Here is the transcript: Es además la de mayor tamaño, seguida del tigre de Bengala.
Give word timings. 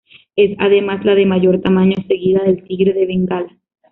Es 0.35 0.55
además 0.57 1.05
la 1.05 1.13
de 1.13 1.27
mayor 1.27 1.61
tamaño, 1.61 1.93
seguida 2.07 2.41
del 2.41 2.63
tigre 2.63 2.91
de 2.93 3.05
Bengala. 3.05 3.55